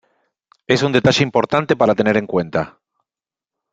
Es 0.65 0.81
un 0.81 0.93
detalle 0.93 1.21
importante 1.21 1.75
para 1.75 1.93
tener 1.93 2.17
en 2.17 2.25
cuenta. 2.25 2.79